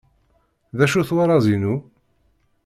[0.77, 1.75] D acu-t warraz-inu?